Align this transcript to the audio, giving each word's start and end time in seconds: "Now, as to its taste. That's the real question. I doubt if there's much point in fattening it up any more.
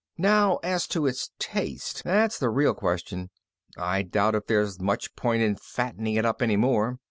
"Now, 0.17 0.57
as 0.63 0.87
to 0.87 1.05
its 1.05 1.29
taste. 1.37 2.03
That's 2.03 2.39
the 2.39 2.49
real 2.49 2.73
question. 2.73 3.29
I 3.77 4.01
doubt 4.01 4.33
if 4.33 4.47
there's 4.47 4.79
much 4.81 5.15
point 5.15 5.43
in 5.43 5.55
fattening 5.57 6.15
it 6.15 6.25
up 6.25 6.41
any 6.41 6.57
more. 6.57 6.97